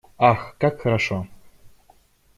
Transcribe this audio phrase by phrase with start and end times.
[0.17, 1.27] Ах, как хорошо!